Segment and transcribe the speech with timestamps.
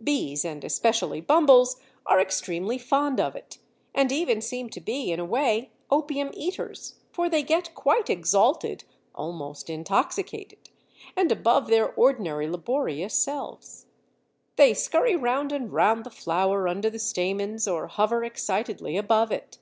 [0.00, 3.58] Bees, and especially bumbles, are extremely fond of it,
[3.96, 8.84] and even seem to be, in a way, opium eaters, for they get quite exalted,
[9.12, 10.70] almost intoxicated,
[11.16, 13.86] and above their ordinary laborious selves.
[14.54, 19.58] They scurry round and round the flower under the stamens or hover excitedly above it.